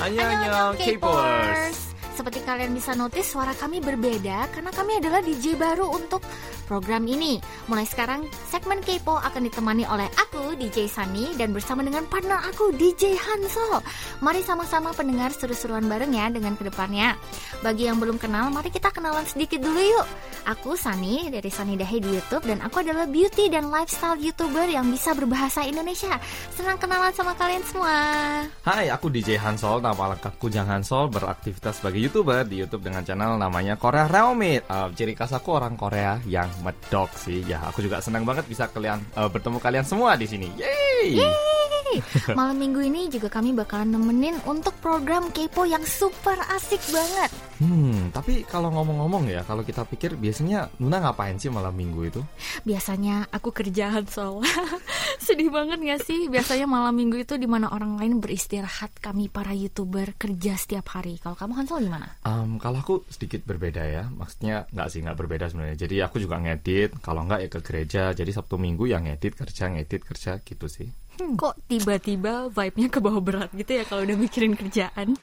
[0.00, 1.78] Annyeonghaseyo, K-popers.
[2.16, 6.20] Seperti kalian bisa notice suara kami berbeda karena kami adalah DJ baru untuk
[6.68, 7.40] program ini.
[7.68, 12.72] Mulai sekarang segmen Kepo akan ditemani oleh aku DJ Sunny dan bersama dengan partner aku
[12.72, 13.84] DJ Hanso.
[14.24, 17.20] Mari sama-sama pendengar seru-seruan bareng ya dengan ke depannya.
[17.60, 20.06] Bagi yang belum kenal, mari kita kenalan sedikit dulu yuk.
[20.48, 24.88] Aku Sunny dari Sunny Dahe di YouTube dan aku adalah beauty dan lifestyle YouTuber yang
[24.88, 26.16] bisa berbahasa Indonesia.
[26.56, 27.94] Senang kenalan sama kalian semua.
[28.64, 33.36] Hai, aku DJ Hansol, nama lengkapku Jang Hansol, beraktivitas sebagai YouTuber di YouTube dengan channel
[33.36, 34.64] namanya Korea Realmate.
[34.64, 37.44] Uh, ciri khas aku orang Korea yang medok sih.
[37.44, 40.48] Ya, aku juga senang banget bisa kalian uh, bertemu kalian semua di sini.
[40.58, 41.18] Yeay!
[41.18, 41.79] Yeay!
[42.38, 47.30] Malam minggu ini juga kami bakalan nemenin untuk program Kepo yang super asik banget.
[47.60, 52.20] Hmm, tapi kalau ngomong-ngomong ya, kalau kita pikir biasanya Nuna ngapain sih malam minggu itu?
[52.64, 54.40] Biasanya aku kerjaan soal
[55.26, 56.32] sedih banget gak sih?
[56.32, 61.20] Biasanya malam minggu itu di mana orang lain beristirahat, kami para youtuber kerja setiap hari.
[61.20, 62.08] Kalau kamu Hansol gimana?
[62.24, 65.76] Um, kalau aku sedikit berbeda ya, maksudnya nggak sih nggak berbeda sebenarnya.
[65.84, 68.02] Jadi aku juga ngedit, kalau nggak ya ke gereja.
[68.16, 70.88] Jadi Sabtu Minggu yang ngedit kerja ngedit kerja gitu sih.
[71.20, 75.20] Hmm, kok tiba-tiba vibe-nya ke bawah berat gitu ya kalau udah mikirin kerjaan?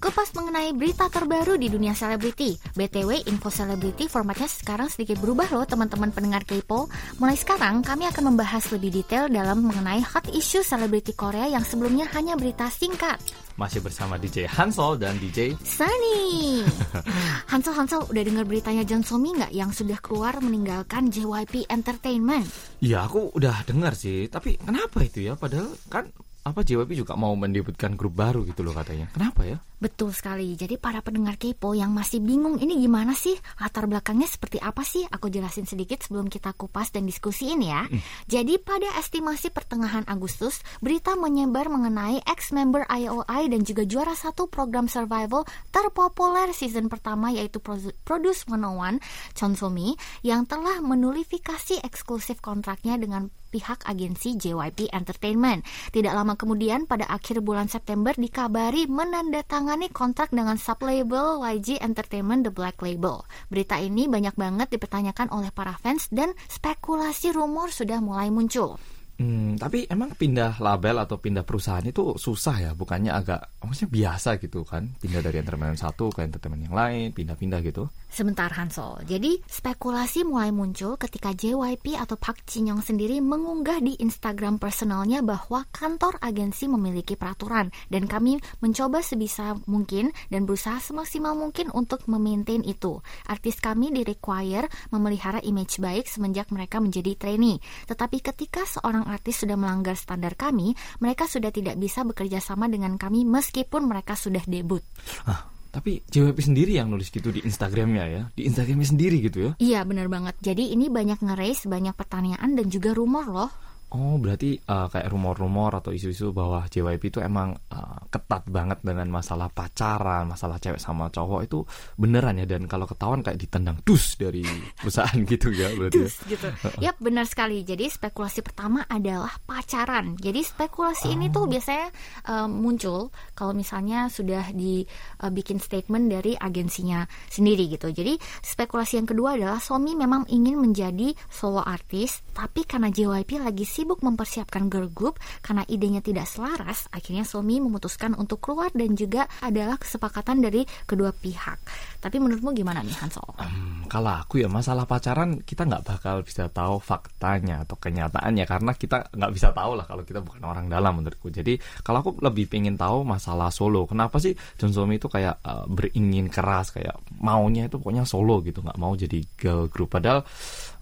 [0.00, 2.56] Kupas mengenai berita terbaru di dunia selebriti.
[2.72, 6.88] BTW, info selebriti formatnya sekarang sedikit berubah loh teman-teman pendengar Kepo.
[7.20, 12.08] Mulai sekarang, kami akan membahas lebih detail dalam mengenai hot issue selebriti Korea yang sebelumnya
[12.16, 13.43] hanya berita singkat.
[13.54, 16.66] Masih bersama DJ Hansol dan DJ Sunny.
[17.54, 22.50] Hansol Hansol udah dengar beritanya John Somi nggak yang sudah keluar meninggalkan JYP Entertainment?
[22.82, 24.26] Iya, aku udah dengar sih.
[24.26, 25.38] Tapi kenapa itu ya?
[25.38, 26.10] Padahal kan
[26.44, 29.08] apa JYP juga mau mendebutkan grup baru gitu loh katanya.
[29.16, 29.56] Kenapa ya?
[29.80, 30.52] Betul sekali.
[30.56, 33.32] Jadi para pendengar Kepo yang masih bingung ini gimana sih?
[33.60, 35.08] Latar belakangnya seperti apa sih?
[35.08, 37.88] Aku jelasin sedikit sebelum kita kupas dan diskusiin ya.
[37.88, 38.00] Hmm.
[38.28, 44.84] Jadi pada estimasi pertengahan Agustus, berita menyebar mengenai ex-member IOI dan juga juara satu program
[44.84, 47.56] survival terpopuler season pertama yaitu
[48.04, 49.00] Produce 101,
[49.32, 55.62] Chon Somi, yang telah menulifikasi eksklusif kontraknya dengan pihak agensi JYP Entertainment.
[55.94, 62.50] Tidak lama kemudian pada akhir bulan September dikabari menandatangani kontrak dengan sublabel YG Entertainment The
[62.50, 63.22] Black Label.
[63.46, 68.82] Berita ini banyak banget dipertanyakan oleh para fans dan spekulasi rumor sudah mulai muncul.
[69.14, 74.42] Hmm, tapi emang pindah label atau pindah perusahaan itu susah ya, bukannya agak maksudnya biasa
[74.42, 74.90] gitu kan?
[74.98, 77.86] Pindah dari entertainment satu ke entertainment yang lain, pindah-pindah gitu.
[78.14, 79.02] Sebentar Hansol.
[79.10, 85.18] Jadi spekulasi mulai muncul ketika JYP atau Park Jin Young sendiri mengunggah di Instagram personalnya
[85.18, 92.06] bahwa kantor agensi memiliki peraturan dan kami mencoba sebisa mungkin dan berusaha semaksimal mungkin untuk
[92.06, 93.02] memaintain itu.
[93.26, 97.58] Artis kami di require memelihara image baik semenjak mereka menjadi trainee.
[97.90, 102.94] Tetapi ketika seorang artis sudah melanggar standar kami, mereka sudah tidak bisa bekerja sama dengan
[102.94, 104.86] kami meskipun mereka sudah debut.
[105.26, 109.50] Ah, tapi JWP sendiri yang nulis gitu di Instagramnya ya, di Instagramnya sendiri gitu ya?
[109.58, 110.38] Iya benar banget.
[110.38, 113.50] Jadi ini banyak nge banyak pertanyaan dan juga rumor loh.
[113.94, 119.06] Oh, berarti uh, kayak rumor-rumor atau isu-isu bahwa JYP itu emang uh, ketat banget dengan
[119.06, 121.62] masalah pacaran, masalah cewek sama cowok itu
[121.94, 124.42] beneran ya dan kalau ketahuan kayak ditendang dus dari
[124.82, 125.94] perusahaan gitu ya berarti.
[125.94, 126.10] Ya?
[126.10, 126.48] Dus gitu.
[126.82, 127.62] Yap, benar sekali.
[127.62, 130.18] Jadi spekulasi pertama adalah pacaran.
[130.18, 131.14] Jadi spekulasi oh.
[131.14, 131.50] ini tuh oh.
[131.54, 131.86] biasanya
[132.34, 137.94] uh, muncul kalau misalnya sudah dibikin uh, statement dari agensinya sendiri gitu.
[137.94, 143.62] Jadi spekulasi yang kedua adalah Somi memang ingin menjadi solo artis, tapi karena JYP lagi
[143.62, 148.96] sih sibuk mempersiapkan girl group karena idenya tidak selaras, akhirnya Somi memutuskan untuk keluar dan
[148.96, 151.60] juga adalah kesepakatan dari kedua pihak.
[152.00, 153.28] Tapi menurutmu gimana nih Hansol?
[153.36, 158.72] Um, kalau aku ya masalah pacaran kita nggak bakal bisa tahu faktanya atau kenyataannya karena
[158.72, 161.28] kita nggak bisa tahu lah kalau kita bukan orang dalam menurutku.
[161.28, 165.68] Jadi kalau aku lebih pengen tahu masalah solo, kenapa sih John Somi itu kayak uh,
[165.68, 170.24] beringin keras kayak maunya itu pokoknya solo gitu nggak mau jadi girl group padahal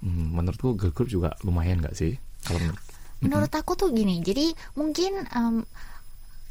[0.06, 2.15] hmm, menurutku girl group juga lumayan nggak sih
[2.47, 2.59] kalau
[3.23, 5.63] Menurut aku tuh gini, jadi mungkin um,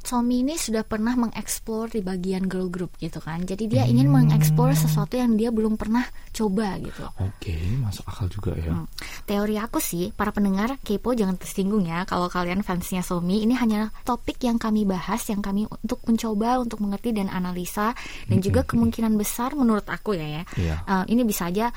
[0.01, 3.45] Somi ini sudah pernah mengeksplor di bagian girl group gitu kan.
[3.45, 4.33] Jadi dia ingin hmm.
[4.33, 6.01] mengeksplor sesuatu yang dia belum pernah
[6.33, 7.05] coba gitu.
[7.21, 8.73] Oke, okay, masuk akal juga ya.
[8.73, 8.89] Hmm.
[9.29, 13.45] Teori aku sih, para pendengar kepo jangan tersinggung ya kalau kalian fansnya Somi.
[13.45, 17.93] Ini hanya topik yang kami bahas, yang kami untuk mencoba untuk mengerti dan analisa
[18.25, 18.45] dan hmm.
[18.45, 20.43] juga kemungkinan besar menurut aku ya ya.
[20.57, 20.79] Yeah.
[20.89, 21.69] Uh, ini bisa aja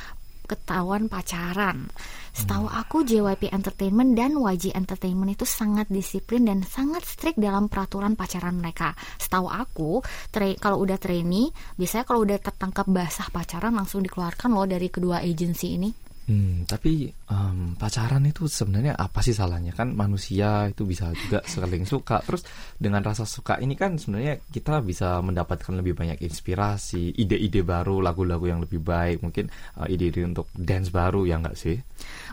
[0.45, 1.89] ketahuan pacaran.
[2.35, 8.19] Setahu aku JYP Entertainment dan YG Entertainment itu sangat disiplin dan sangat strict dalam peraturan
[8.19, 8.93] pacaran mereka.
[9.17, 10.03] Setahu aku,
[10.35, 15.23] tra- kalau udah trainee, biasanya kalau udah tertangkap basah pacaran langsung dikeluarkan loh dari kedua
[15.23, 16.04] agensi ini.
[16.25, 19.77] Hmm, tapi em, pacaran itu sebenarnya apa sih salahnya?
[19.77, 22.25] Kan manusia itu bisa juga saling suka.
[22.25, 22.49] Terus
[22.81, 28.49] dengan rasa suka ini kan sebenarnya kita bisa mendapatkan lebih banyak inspirasi ide-ide baru lagu-lagu
[28.49, 29.53] yang lebih baik mungkin
[29.85, 31.77] eh, ide-ide untuk dance baru ya nggak sih?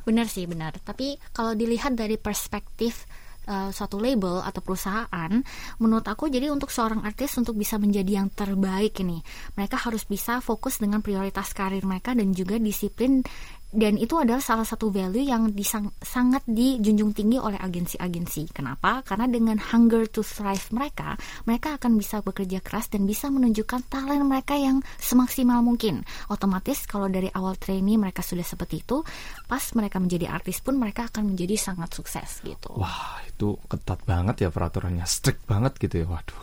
[0.07, 0.71] Benar sih, benar.
[0.79, 3.03] Tapi kalau dilihat dari perspektif
[3.51, 5.31] uh, suatu label atau perusahaan,
[5.81, 9.21] menurut aku jadi untuk seorang artis untuk bisa menjadi yang terbaik ini,
[9.57, 13.23] mereka harus bisa fokus dengan prioritas karir mereka dan juga disiplin
[13.71, 18.51] dan itu adalah salah satu value yang disang, sangat dijunjung tinggi oleh agensi-agensi.
[18.51, 19.01] Kenapa?
[19.07, 21.15] Karena dengan hunger to thrive mereka,
[21.47, 26.03] mereka akan bisa bekerja keras dan bisa menunjukkan talent mereka yang semaksimal mungkin.
[26.27, 29.01] Otomatis kalau dari awal trainee mereka sudah seperti itu,
[29.47, 32.73] pas mereka menjadi artis pun mereka akan menjadi sangat sukses gitu.
[32.75, 36.41] wah itu ketat banget ya peraturannya strict banget gitu ya waduh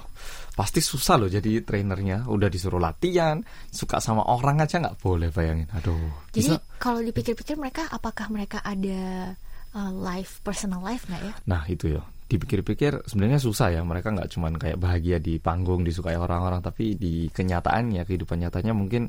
[0.58, 2.26] pasti susah loh jadi trainernya.
[2.26, 3.38] Udah disuruh latihan
[3.70, 5.70] suka sama orang aja nggak boleh bayangin.
[5.70, 6.78] Aduh Jadi bisa.
[6.82, 9.32] kalau dipikir-pikir mereka apakah mereka ada
[9.78, 11.34] uh, life personal life nggak ya?
[11.46, 16.12] Nah itu ya dipikir-pikir sebenarnya susah ya mereka nggak cuman kayak bahagia di panggung disukai
[16.12, 19.08] orang-orang tapi di kenyataannya kehidupan nyatanya mungkin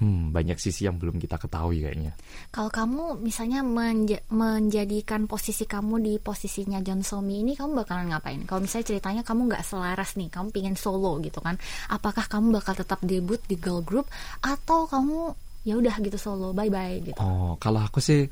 [0.00, 2.16] hmm, banyak sisi yang belum kita ketahui kayaknya.
[2.48, 8.40] Kalau kamu misalnya menja- menjadikan posisi kamu di posisinya John Somi ini, kamu bakalan ngapain?
[8.48, 11.60] Kalau misalnya ceritanya kamu nggak selaras nih, kamu pingin solo gitu kan?
[11.92, 14.08] Apakah kamu bakal tetap debut di girl group
[14.40, 15.36] atau kamu
[15.68, 17.20] ya udah gitu solo, bye bye gitu?
[17.20, 18.24] Oh kalau aku sih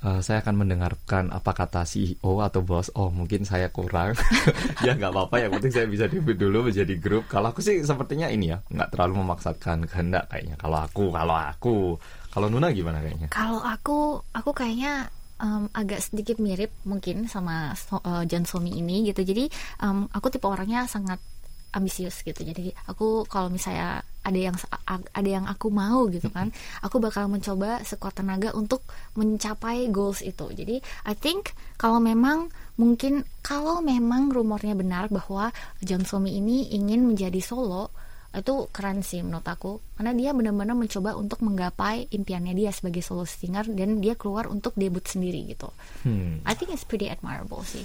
[0.00, 2.88] eh, saya akan mendengarkan apa kata CEO atau bos.
[2.96, 4.16] Oh mungkin saya kurang.
[4.86, 5.36] ya nggak apa-apa.
[5.44, 7.28] Yang penting saya bisa debut dulu menjadi grup.
[7.28, 10.56] Kalau aku sih sepertinya ini ya nggak terlalu memaksakan kehendak kayaknya.
[10.56, 11.76] Kalau aku, kalau aku,
[12.32, 13.28] kalau Nuna gimana kayaknya?
[13.32, 15.08] Kalau aku, aku kayaknya
[15.40, 19.24] em, agak sedikit mirip mungkin sama so- eh, John Somi ini gitu.
[19.24, 19.48] Jadi
[19.84, 21.20] em, aku tipe orangnya sangat
[21.70, 22.42] ambisius gitu.
[22.42, 24.56] Jadi aku kalau misalnya ada yang
[24.86, 26.52] ada yang aku mau gitu kan,
[26.84, 28.84] aku bakal mencoba sekuat tenaga untuk
[29.16, 30.48] mencapai goals itu.
[30.52, 30.76] Jadi
[31.08, 37.40] I think kalau memang mungkin kalau memang rumornya benar bahwa John Somi ini ingin menjadi
[37.40, 37.92] solo
[38.30, 43.26] itu keren sih menurut aku karena dia benar-benar mencoba untuk menggapai impiannya dia sebagai solo
[43.26, 45.66] singer dan dia keluar untuk debut sendiri gitu.
[46.06, 46.38] Hmm.
[46.46, 47.82] I think it's pretty admirable sih.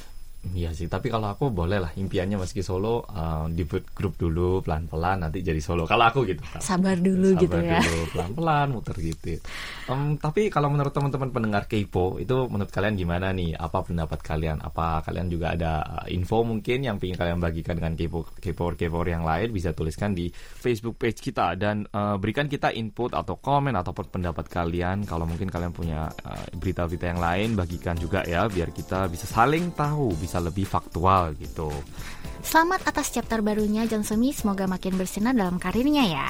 [0.54, 5.26] Iya sih, tapi kalau aku boleh lah impiannya meski solo uh, debut grup dulu pelan-pelan
[5.26, 5.90] nanti jadi solo.
[5.90, 6.46] Kalau aku gitu.
[6.62, 7.80] Sabar dulu Sabar gitu ya.
[7.82, 9.42] dulu, pelan-pelan muter gitu.
[9.90, 13.58] Em, tapi kalau menurut teman-teman pendengar Kepo itu menurut kalian gimana nih?
[13.58, 14.62] Apa pendapat kalian?
[14.62, 19.02] Apa kalian juga ada uh, info mungkin yang ingin kalian bagikan dengan Kepo Kepo Kepo
[19.06, 23.74] yang lain bisa tuliskan di Facebook page kita dan uh, berikan kita input atau komen
[23.74, 25.10] ataupun pendapat kalian.
[25.10, 29.74] Kalau mungkin kalian punya uh, berita-berita yang lain bagikan juga ya biar kita bisa saling
[29.74, 31.72] tahu, bisa lebih faktual gitu.
[32.46, 36.30] Selamat atas chapter barunya John Semi, semoga makin bersinar dalam karirnya ya.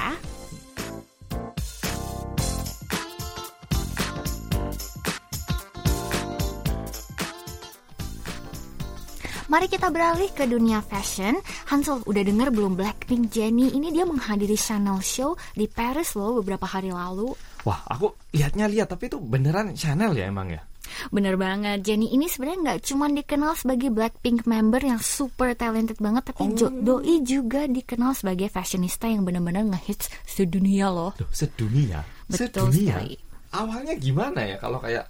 [9.46, 11.38] Mari kita beralih ke dunia fashion.
[11.70, 16.66] Hansel, udah denger belum Blackpink Jennie ini dia menghadiri Chanel Show di Paris loh beberapa
[16.66, 17.30] hari lalu.
[17.62, 20.66] Wah, aku lihatnya lihat tapi itu beneran Chanel ya emang ya?
[21.10, 26.32] Bener banget, Jennie ini sebenarnya nggak cuma dikenal sebagai Blackpink member yang super talented banget,
[26.32, 31.12] tapi Jo- Doi juga dikenal sebagai fashionista yang benar-benar ngehits sedunia loh.
[31.16, 32.02] Loh, sedunia.
[32.26, 32.98] Betul sedunia.
[33.00, 33.14] sekali.
[33.54, 35.06] Awalnya gimana ya kalau kayak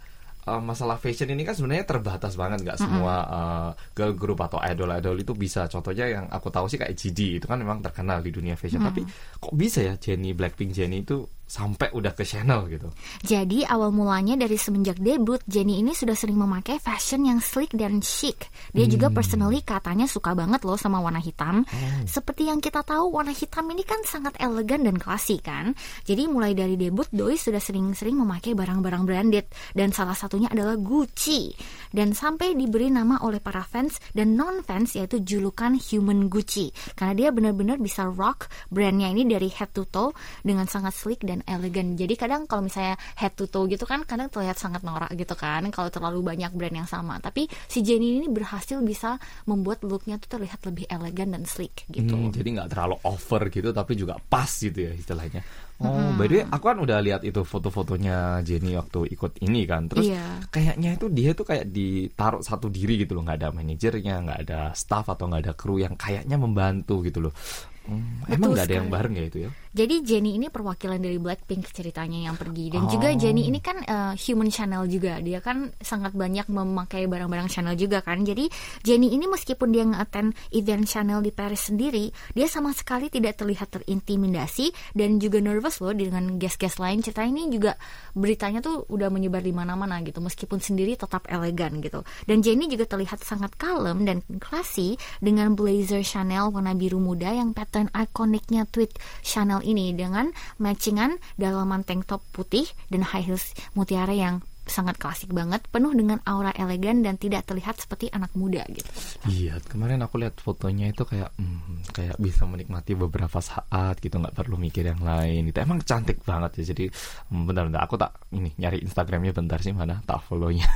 [0.47, 5.19] uh, masalah fashion ini kan sebenarnya terbatas banget nggak semua uh, girl group atau idol-idol
[5.19, 5.67] itu bisa.
[5.67, 8.81] Contohnya yang aku tahu sih kayak GD itu kan memang terkenal di dunia fashion.
[8.87, 9.03] Tapi
[9.43, 12.91] kok bisa ya Jennie Blackpink Jennie itu sampai udah ke Chanel gitu.
[13.23, 18.03] Jadi awal mulanya dari semenjak debut, Jennie ini sudah sering memakai fashion yang sleek dan
[18.03, 18.51] chic.
[18.75, 21.63] Dia juga personally katanya suka banget loh sama warna hitam.
[22.05, 25.73] Seperti yang kita tahu, warna hitam ini kan sangat elegan dan klasik kan.
[26.03, 29.47] Jadi mulai dari debut, Doi sudah sering-sering memakai barang-barang branded.
[29.73, 31.55] Dan salah satunya adalah Gucci.
[31.95, 36.75] Dan sampai diberi nama oleh para fans dan non-fans yaitu julukan Human Gucci.
[36.99, 40.13] Karena dia benar-benar bisa rock brandnya ini dari head to toe
[40.43, 41.99] dengan sangat sleek dan elegan.
[41.99, 45.67] Jadi kadang kalau misalnya head to toe gitu kan kadang terlihat sangat norak gitu kan
[45.69, 47.21] kalau terlalu banyak brand yang sama.
[47.21, 52.17] Tapi si Jennie ini berhasil bisa membuat looknya tuh terlihat lebih elegan dan sleek gitu.
[52.17, 55.45] Hmm, jadi nggak terlalu over gitu tapi juga pas gitu ya istilahnya.
[55.77, 59.93] Oh, by the way, aku kan udah lihat itu foto-fotonya Jenny waktu ikut ini kan.
[59.93, 60.49] Terus Iya.
[60.49, 64.61] kayaknya itu dia tuh kayak ditaruh satu diri gitu loh, nggak ada manajernya, nggak ada
[64.73, 67.37] staff atau nggak ada kru yang kayaknya membantu gitu loh.
[67.85, 69.51] Hmm, emang nggak ada yang bareng ya itu ya?
[69.77, 72.91] Jadi Jennie ini perwakilan dari Blackpink ceritanya yang pergi dan Oh.
[72.97, 75.21] juga Jennie ini kan eh, human channel juga.
[75.21, 78.25] Dia kan sangat banyak memakai barang-barang Chanel juga kan.
[78.25, 78.49] Jadi
[78.81, 83.69] Jennie ini meskipun dia nge-attend event Chanel di Paris sendiri, dia sama sekali tidak terlihat
[83.69, 87.05] terintimidasi dan juga nervous loh dengan guest-guest lain.
[87.05, 87.77] Cerita ini juga
[88.17, 92.01] beritanya tuh udah menyebar di mana-mana gitu meskipun sendiri tetap elegan gitu.
[92.25, 97.53] Dan Jennie juga terlihat sangat kalem dan classy dengan blazer Chanel warna biru muda yang
[97.53, 100.31] pattern ikoniknya tweet Chanel ini dengan
[100.63, 106.19] matchingan dalaman tank top putih dan high heels mutiara yang sangat klasik banget, penuh dengan
[106.27, 108.91] aura elegan dan tidak terlihat seperti anak muda gitu.
[109.27, 114.35] Iya, kemarin aku lihat fotonya itu kayak hmm, kayak bisa menikmati beberapa saat gitu, nggak
[114.35, 115.49] perlu mikir yang lain.
[115.51, 116.75] Itu emang cantik banget ya.
[116.75, 120.67] Jadi hmm, bentar-bentar aku tak ini nyari Instagramnya bentar sih mana tak follownya.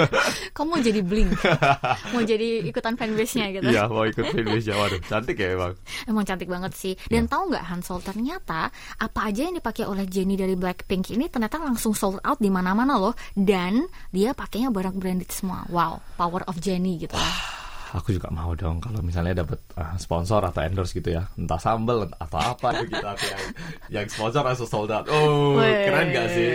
[0.56, 1.30] Kamu mau jadi bling,
[2.12, 3.68] mau jadi ikutan fanbase-nya gitu.
[3.72, 4.76] Iya, mau ikut Indonesia.
[4.76, 5.72] Waduh, cantik ya emang.
[6.06, 6.94] Emang cantik banget sih.
[7.08, 8.68] Dan tahu nggak Hansol ternyata
[9.00, 13.00] apa aja yang dipakai oleh Jennie dari Blackpink ini ternyata langsung sold out di mana-mana
[13.00, 13.14] loh.
[13.34, 15.66] Dan dia pakainya barang branded semua.
[15.70, 17.69] Wow, power of Jennie gitu lah.
[17.90, 22.06] Aku juga mau dong kalau misalnya dapat uh, sponsor atau endorse gitu ya, entah sambel
[22.06, 23.44] atau apa gitu aku yang
[23.90, 25.10] yang sponsor langsung sold out.
[25.10, 26.48] Oh, Weh, keren gak sih?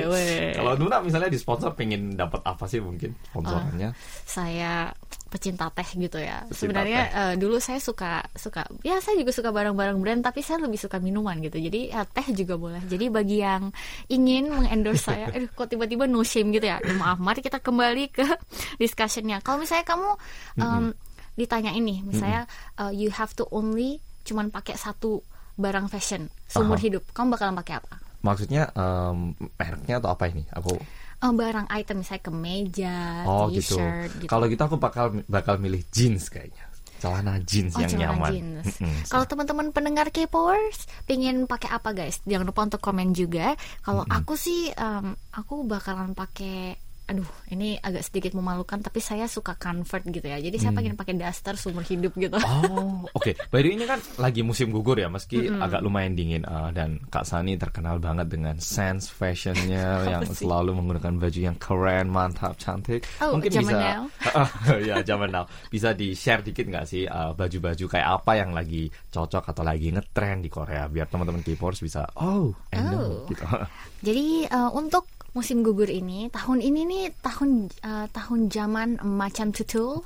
[0.55, 3.91] Kalau Nuna misalnya di sponsor pengen dapat apa sih mungkin sponsorannya?
[4.23, 4.87] Saya
[5.27, 6.47] pecinta teh gitu ya.
[6.47, 7.19] Pecinta Sebenarnya teh.
[7.19, 11.03] eh, dulu saya suka suka ya saya juga suka barang-barang brand tapi saya lebih suka
[11.03, 11.59] minuman gitu.
[11.59, 12.79] Jadi ya, teh juga boleh.
[12.87, 13.67] Jadi bagi yang
[14.07, 16.79] ingin mengendorse saya, aduh kok tiba-tiba no shame gitu ya.
[16.95, 18.23] Maaf, mari kita kembali ke
[18.79, 19.43] discussionnya.
[19.43, 20.09] Kalau misalnya kamu
[20.63, 20.85] em,
[21.35, 25.21] ditanya ini, misalnya eh, you have to only cuman pakai satu
[25.55, 27.95] barang fashion seumur hidup, kamu bakalan pakai apa?
[28.19, 30.43] Maksudnya em, mereknya atau apa ini?
[30.51, 30.75] Aku
[31.15, 33.79] Eh, barang item misalnya kemeja, oh gitu.
[33.79, 34.27] t-shirt gitu.
[34.27, 36.67] Kalau gitu aku bakal bakal milih jeans kayaknya.
[36.95, 38.31] Celana jeans Oh, yang celana nyaman.
[38.31, 38.65] jeans.
[38.75, 38.97] Mm-mm.
[39.07, 42.19] Kalau teman-teman pendengar K-Powers pengen pakai apa guys?
[42.23, 43.55] Jangan lupa untuk komen juga.
[43.79, 46.75] Kalau aku sih em, aku bakalan pakai
[47.05, 51.13] aduh ini agak sedikit memalukan tapi saya suka convert gitu ya jadi saya pengen pakai
[51.13, 53.31] daster seumur hidup gitu Oh, oke.
[53.49, 57.01] By the way, ini kan lagi musim gugur ya, meski agak lumayan dingin uh, dan
[57.07, 60.45] Kak Sani terkenal banget dengan sense fashionnya yang sih?
[60.45, 63.05] selalu menggunakan baju yang keren, mantap, cantik.
[63.21, 64.03] Oh, Mungkin bisa, now.
[64.81, 65.45] ya zaman now.
[65.69, 69.89] Bisa di share dikit nggak sih uh, baju-baju kayak apa yang lagi cocok atau lagi
[69.93, 73.25] ngetren di Korea biar teman-teman K-popers bisa oh, I Oh.
[73.29, 73.45] gitu.
[74.07, 79.99] Jadi eh, untuk musim gugur ini tahun ini nih tahun eh, tahun zaman macan tutul,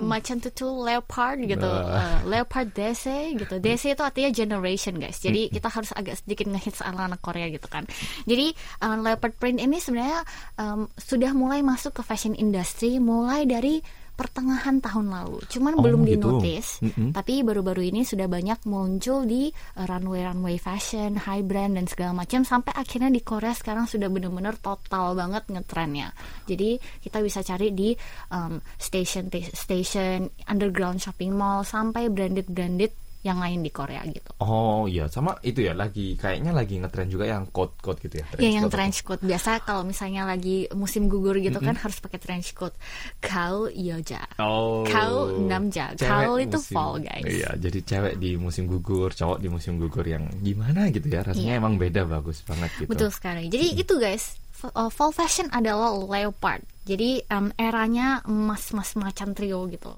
[0.00, 2.24] macan tutul leopard gitu, Nah.
[2.24, 3.60] Eh, leopard DC gitu.
[3.60, 5.20] DC itu artinya generation guys.
[5.20, 7.84] Jadi kita harus agak sedikit ngehits ala anak Korea gitu kan.
[8.24, 10.24] Jadi eh, leopard print ini sebenarnya
[10.56, 13.84] em, sudah mulai masuk ke fashion industry mulai dari
[14.14, 15.42] pertengahan tahun lalu.
[15.50, 16.38] Cuman Oh, belum gitu.
[16.38, 17.10] dinotis, Mm-mm.
[17.10, 22.46] tapi baru-baru ini sudah banyak muncul di uh, runway-runway fashion, high brand dan segala macam
[22.46, 26.14] sampai akhirnya di Korea sekarang sudah benar-benar total banget ngetrennya.
[26.46, 27.90] Jadi kita bisa cari di
[28.30, 34.34] um, station station, underground shopping mall sampai branded-branded yang lain di Korea gitu.
[34.42, 38.26] Oh iya, sama itu ya lagi kayaknya lagi ngetren juga yang coat-coat gitu ya.
[38.42, 38.74] Ya yang coat.
[38.74, 42.74] trench coat biasa kalau misalnya lagi musim gugur gitu kan harus pakai trench coat.
[43.22, 44.26] Kau yoja.
[44.42, 44.82] Oh.
[44.82, 45.94] Kau namja.
[45.94, 47.22] Kau itu musim- fall guys.
[47.22, 51.22] Iya, jadi cewek di musim gugur, cowok di musim gugur yang gimana gitu ya.
[51.22, 51.30] Iya.
[51.30, 52.90] Rasanya emang beda bagus banget gitu.
[52.90, 53.46] Betul sekali.
[53.46, 54.34] Jadi itu guys,
[54.74, 56.66] uh, fall fashion adalah leopard.
[56.82, 59.94] Jadi em, eranya emas-emas macan trio gitu.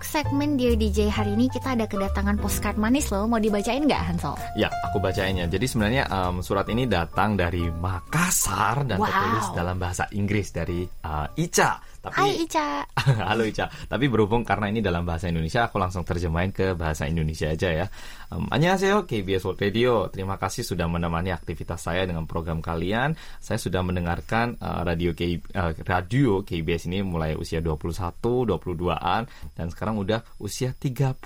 [0.00, 3.28] Untuk segmen Dear DJ hari ini kita ada kedatangan postcard manis loh.
[3.28, 4.32] Mau dibacain nggak Hansol?
[4.56, 5.44] Ya, aku bacainnya.
[5.44, 9.12] Jadi sebenarnya em, surat ini datang dari Makassar dan Wow.
[9.12, 11.84] tertulis dalam bahasa Inggris dari uh, Ica.
[12.00, 12.80] Tapi Hai Ica.
[13.28, 17.52] Halo Ica, tapi berhubung karena ini dalam bahasa Indonesia, aku langsung terjemahin ke bahasa Indonesia
[17.52, 17.86] aja ya.
[18.30, 20.06] Um, Annyeonghaseyo, KBS World Radio.
[20.06, 23.18] Terima kasih sudah menemani aktivitas saya dengan program kalian.
[23.42, 27.90] Saya sudah mendengarkan uh, radio K, uh, radio KBS ini mulai usia 21,
[28.46, 29.22] 22-an
[29.58, 31.18] dan sekarang udah usia 30.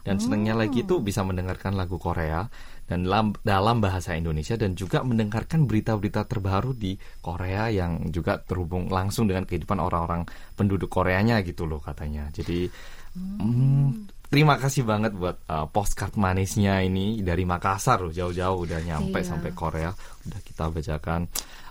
[0.00, 2.48] Dan senangnya lagi itu bisa mendengarkan lagu Korea
[2.88, 8.88] dan dalam, dalam bahasa Indonesia dan juga mendengarkan berita-berita terbaru di Korea yang juga terhubung
[8.88, 10.24] langsung dengan kehidupan orang-orang
[10.56, 12.32] penduduk Koreanya gitu loh katanya.
[12.32, 12.66] Jadi
[13.14, 19.18] hmm, terima kasih banget buat uh, postcard manisnya ini dari Makassar loh jauh-jauh udah nyampe
[19.18, 19.26] Iya.
[19.26, 19.90] sampai Korea
[20.24, 21.26] udah kita bacakan.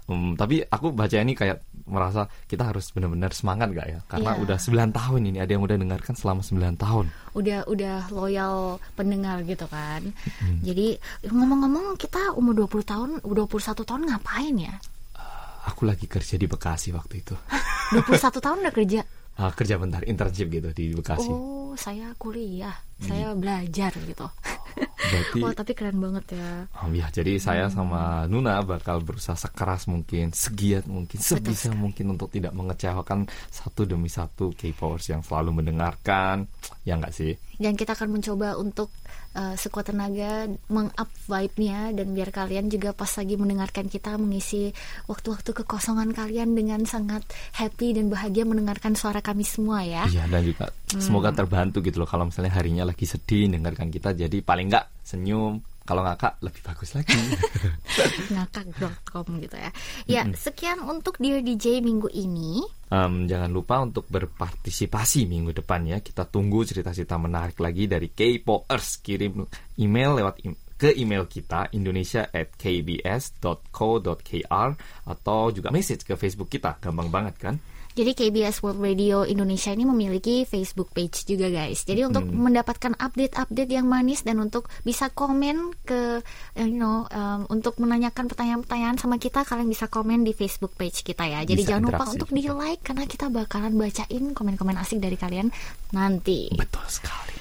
[0.10, 4.00] Hmm, tapi aku baca ini kayak merasa kita harus benar-benar semangat gak ya?
[4.10, 4.42] Karena Iya.
[4.42, 7.06] udah 9 tahun ini ada yang udah dengarkan selama 9 tahun.
[7.38, 10.10] udah udah loyal pendengar gitu kan.
[10.60, 14.76] Jadi ngomong-ngomong kita umur 20 tahun, 21 tahun ngapain ya?
[15.70, 17.38] Aku lagi kerja di Bekasi waktu itu.
[17.94, 19.02] 21 tahun udah kerja.
[19.40, 21.32] Ah, kerja bentar internship gitu di Bekasi.
[21.32, 24.28] Oh, saya kuliah, saya belajar gitu.
[25.00, 26.68] Berarti Wah, tapi keren banget ya.
[26.84, 32.30] Oh ya, jadi saya sama Nuna bakal berusaha sekeras mungkin, segiat mungkin, sebisa mungkin untuk
[32.30, 36.46] tidak mengecewakan satu demi satu K-popers yang selalu mendengarkan.
[36.84, 37.34] Ya enggak sih?
[37.60, 38.92] Dan kita akan mencoba untuk
[39.36, 44.72] uh, sekuat tenaga meng-up vibe-nya dan biar kalian juga pas lagi mendengarkan kita mengisi
[45.06, 47.26] waktu-waktu kekosongan kalian dengan sangat
[47.58, 50.08] happy dan bahagia mendengarkan suara kami semua ya.
[50.08, 54.42] Iya, dan juga semoga terbantu gitu loh kalau misalnya harinya lagi sedih dengarkan kita jadi
[54.42, 55.58] paling enggak senyum.
[55.90, 57.18] Kalau ngakak lebih bagus lagi.
[58.38, 59.74] ngakak.com gitu ya.
[60.06, 62.62] Ya, sekian untuk Dear DJ minggu ini.
[62.94, 65.98] Em, jangan lupa untuk berpartisipasi minggu depan ya.
[65.98, 69.02] Kita tunggu cerita-cerita menarik lagi dari K-popers.
[69.02, 69.42] Kirim
[69.82, 74.70] email lewat im- ke email kita indonesia at kbs.co.kr
[75.10, 76.78] atau juga message ke Facebook kita.
[76.78, 77.58] Gampang banget kan?
[78.00, 81.84] Jadi KBS World Radio Indonesia ini memiliki Facebook page juga guys.
[81.84, 86.24] Jadi untuk mendapatkan update-update yang manis dan untuk bisa komen ke
[86.56, 91.28] you know um, untuk menanyakan pertanyaan-pertanyaan sama kita kalian bisa komen di Facebook page kita
[91.28, 91.44] ya.
[91.44, 95.52] Jadi Bisa jangan lupa untuk di like karena kita bakalan bacain komen-komen asik dari kalian
[95.92, 96.56] nanti.
[96.56, 97.39] Betul sekali.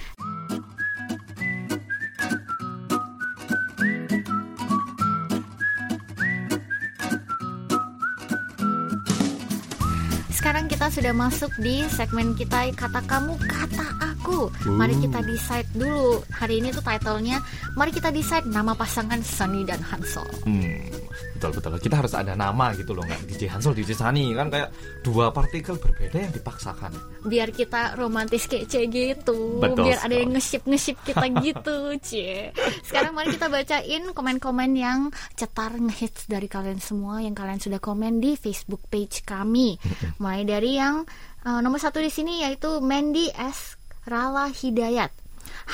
[10.79, 14.51] Kita sudah masuk di segmen kita kata kamu kata aku.
[14.69, 16.21] Mari kita decide dulu.
[16.29, 17.39] Hari ini tuh titlenya
[17.73, 20.27] Mari kita decide nama pasangan Sunny dan Hansol.
[20.43, 20.91] Hmm,
[21.35, 21.79] betul betul.
[21.79, 24.69] Kita harus ada nama gitu loh, nggak DJ Hansol, DJ Sani kan kayak
[25.01, 26.91] dua partikel berbeda yang dipaksakan.
[27.21, 30.71] biar kita romantis kece gitu Betul biar ada yang sekali.
[30.73, 32.51] nge-ship kita gitu cie
[32.83, 35.01] sekarang mari kita bacain komen-komen yang
[35.35, 39.77] cetar ngehits dari kalian semua yang kalian sudah komen di Facebook page kami
[40.17, 41.05] mulai dari yang
[41.45, 43.78] eh, nomor satu di sini yaitu Mandy S
[44.09, 45.12] Rala Hidayat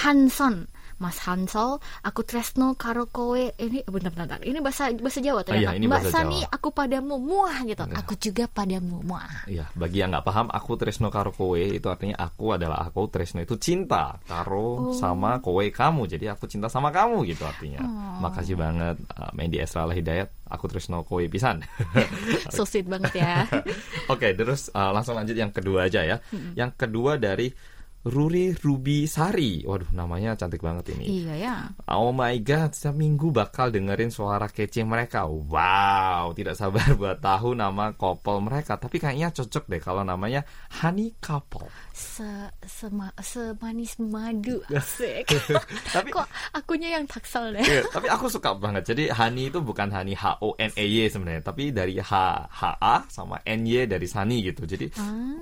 [0.03, 5.59] Hanson Mas Hansol, aku tresno karo kowe ini bentar bentar ini bahasa bahasa Jawa Ah,
[5.59, 5.75] iya, ternyata.
[5.75, 6.55] ini Mbak bahasa Sani, Jawa.
[6.55, 7.83] aku padamu muah gitu.
[7.83, 7.95] Iya.
[7.99, 9.51] Aku juga padamu muah.
[9.51, 13.43] Iya, bagi yang nggak paham, aku Tresno karo kowe itu artinya aku adalah aku, Tresno
[13.43, 16.07] itu cinta, karo sama kowe kamu.
[16.07, 17.83] Jadi aku cinta sama kamu gitu artinya.
[18.23, 21.59] Makasih banget uh, Mandy Esra Hidayat, aku Tresno kowe pisan.
[22.55, 23.51] So sweet banget ya.
[24.15, 26.23] Oke, terus uh, langsung lanjut yang kedua aja ya.
[26.55, 27.51] Yang kedua dari
[28.05, 29.65] Ruri Ruby Sari.
[29.65, 31.25] Waduh, namanya cantik banget ini.
[31.25, 31.57] iya ya.
[31.89, 35.25] Oh my god, setiap minggu bakal dengerin suara kece mereka.
[35.25, 38.77] Wow, tidak sabar buat tahu nama couple mereka.
[38.77, 40.45] Tapi kayaknya cocok deh kalau namanya
[40.85, 41.65] Honey Couple.
[41.95, 42.27] Se
[42.67, 45.31] sema, semanis madu asik.
[45.95, 47.63] Tapi Kok akunya yang taksel deh.
[47.63, 48.83] Iya, tapi aku suka banget.
[48.91, 52.13] Jadi Hani itu bukan Hani H O N E Y sebenarnya, tapi dari H
[52.51, 54.67] H A sama N Y dari Sani gitu.
[54.67, 54.91] Jadi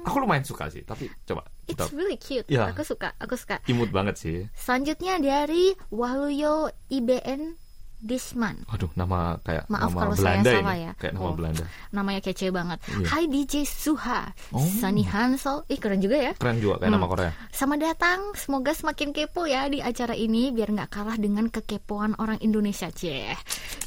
[0.05, 0.85] aku lumayan suka sih.
[0.85, 2.45] Tapi coba kita It's really cute.
[2.53, 2.69] Iya.
[2.77, 3.57] Aku suka, aku suka.
[3.73, 4.45] imut banget sih.
[4.53, 7.57] Selanjutnya dari Waluyo IBN
[8.03, 8.67] Disman.
[8.67, 10.83] Aduh, nama kayak Maaf nama kalau saya Belanda salah ini.
[10.83, 10.93] ya.
[10.99, 11.33] Kayak nama Oh.
[11.33, 11.65] Belanda.
[11.89, 12.79] Namanya kece banget.
[12.83, 13.07] Iya.
[13.07, 14.59] Hai DJ Suha, Oh.
[14.59, 15.63] Sunny Hansol.
[15.67, 16.33] Ih keren juga ya.
[16.35, 17.31] Keren juga kayak nama Korea.
[17.49, 22.37] Selamat datang, semoga semakin kepo ya di acara ini biar nggak kalah dengan kekepoan orang
[22.39, 23.39] Indonesia ceh.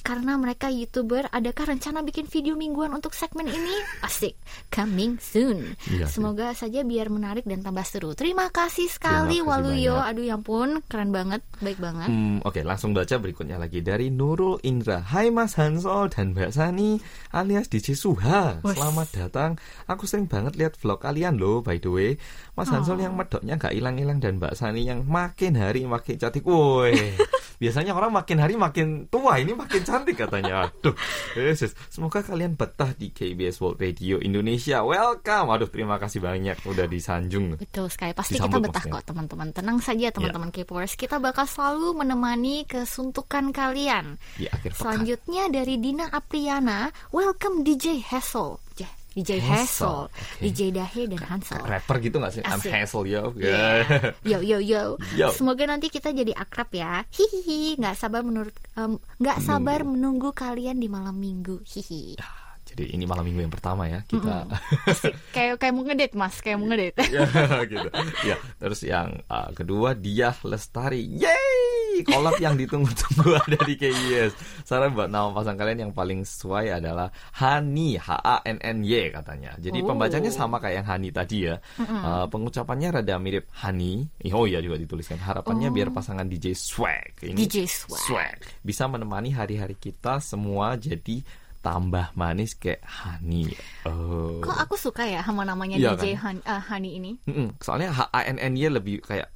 [0.02, 3.74] Karena mereka youtuber, adakah rencana bikin video mingguan untuk segmen ini?
[4.00, 4.38] Asik,
[4.70, 5.74] coming soon.
[5.82, 6.06] Sih.
[6.08, 8.14] Semoga saja biar menarik dan tambah seru.
[8.14, 9.96] Terima kasih sekali Terima kasih Waluyo.
[9.98, 10.08] banyak.
[10.08, 12.06] Aduh ya ampun, keren banget, baik banget.
[12.06, 15.02] Hmm, Oke, langsung baca berikutnya lagi dari Nurul Indra.
[15.02, 17.00] Hai Mas Hansol dan Mbak Sani
[17.32, 18.60] alias DJ Suha.
[18.62, 19.52] Selamat datang.
[19.86, 22.12] Aku sering banget lihat vlog kalian loh, by the way.
[22.54, 26.44] Mas Hansol yang medoknya nggak hilang-hilang dan Mbak Sani yang makin hari makin cantik.
[26.44, 26.94] Woi.
[27.56, 30.68] Biasanya orang makin hari makin tua, ini makin cantik katanya.
[30.68, 30.92] Aduh.
[31.40, 31.72] Yesus.
[31.88, 34.84] Semoga kalian betah di KBS World Radio Indonesia.
[34.84, 35.56] Welcome.
[35.56, 37.56] Aduh, terima kasih banyak udah disanjung.
[37.56, 39.00] Betul sekali, pasti Disambut kita betah maksudnya.
[39.00, 39.48] kok teman-teman.
[39.56, 43.95] Tenang saja teman-teman K-popers, kita bakal selalu menemani kesuntukan kalian.
[44.36, 44.82] Di akhir pekan.
[44.82, 48.60] Selanjutnya dari Dina Apriana, welcome DJ Hassel.
[49.16, 50.44] DJ Hassel, Hassel, oke.
[50.44, 51.64] DJ Dahe dan Hansel.
[51.64, 52.44] Rapper gitu gak sih?
[52.44, 52.68] I'm Asik.
[52.76, 53.32] Hassel yo.
[53.40, 54.12] Yeah.
[54.36, 55.00] Yo yo yo.
[55.16, 55.32] Yo.
[55.32, 57.08] Semoga nanti kita jadi akrab ya.
[57.16, 57.80] Hihihi.
[57.80, 61.64] Nggak sabar menurut em, nggak sabar menunggu kalian di malam minggu.
[61.64, 62.20] Hihi.
[62.20, 62.28] Ya,
[62.68, 64.52] jadi ini malam minggu yang pertama ya kita
[64.84, 65.16] Asik.
[65.36, 67.08] kayak kayak mau ngedate mas, kayak mau ngedate.
[67.16, 67.24] ya
[67.72, 67.88] gitu.
[68.28, 71.08] Ya, terus yang uh, kedua dia Lestari.
[71.08, 71.45] Yeay!
[72.04, 74.36] Kolab yang ditunggu-tunggu ada di KBS.
[74.66, 79.14] Saran buat nama pasang kalian yang paling sesuai adalah Hani H A N N Y
[79.14, 79.56] katanya.
[79.56, 79.94] Jadi Oh.
[79.94, 81.56] pembacanya sama kayak yang Hani tadi ya.
[81.78, 84.04] Uh, pengucapannya rada mirip Hani.
[84.34, 85.22] Oh iya juga dituliskan.
[85.22, 88.42] Harapannya biar pasangan DJ Swag ini DJ Swag.
[88.60, 91.22] bisa menemani hari-hari kita semua jadi
[91.60, 93.50] tambah manis kayak honey.
[93.86, 94.38] Oh.
[94.38, 97.12] Kok aku suka ya sama namanya Iya DJ Han, eh, Honey ini?
[97.26, 97.58] Mm-mm.
[97.58, 99.34] Soalnya H A N N Y lebih kayak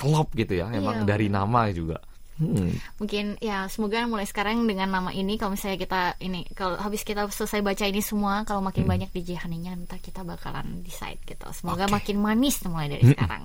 [0.00, 0.72] klop gitu ya.
[0.72, 1.06] Emang Iya.
[1.06, 2.00] dari nama juga.
[2.40, 2.72] Hmm.
[2.96, 7.28] Mungkin ya semoga mulai sekarang dengan nama ini kalau misalnya kita ini kalau habis kita
[7.28, 11.44] selesai baca ini semua kalau makin banyak DJ Honey-nya ntar kita bakalan decide gitu.
[11.52, 12.00] Semoga Oke.
[12.00, 13.44] makin manis mulai dari sekarang.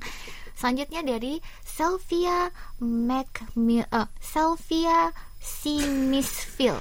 [0.55, 2.47] Selanjutnya dari Sylvia
[2.79, 5.11] Macmil eh, Sylvia
[5.43, 6.79] Simisville.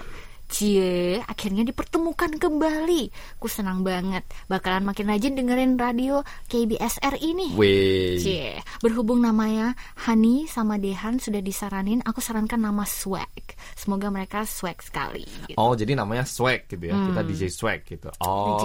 [0.54, 3.10] Cie, akhirnya dipertemukan kembali.
[3.42, 4.22] Ku senang banget.
[4.46, 7.50] Bakalan makin rajin dengerin radio KBS RI nih.
[7.58, 8.14] Wih.
[8.22, 9.74] Cie, berhubung namanya
[10.06, 13.34] Hani sama Dehan sudah disaranin, aku sarankan nama Swag.
[13.74, 15.26] Semoga mereka swag sekali.
[15.50, 15.58] gitu.
[15.58, 16.94] Oh, jadi namanya swag gitu ya.
[17.02, 18.14] Kita DJ swag gitu.
[18.22, 18.54] Oh.
[18.54, 18.64] DJ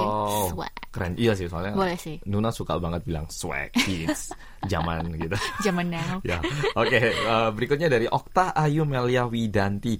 [0.53, 0.75] swag.
[0.93, 1.13] Keren.
[1.17, 1.73] Iya sih soalnya.
[1.73, 2.21] Boleh sih.
[2.29, 4.29] Nuna suka banget bilang swag kids.
[4.71, 5.33] Zaman gitu.
[5.65, 6.21] Zaman now.
[6.29, 6.37] ya.
[6.77, 9.97] Oke, eh, berikutnya dari Okta Ayu Melia Widanti.